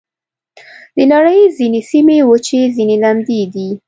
د 0.95 0.97
نړۍ 1.13 1.39
ځینې 1.57 1.81
سیمې 1.89 2.17
وچې، 2.29 2.61
ځینې 2.75 2.95
لمدې 3.03 3.41
دي. 3.53 3.69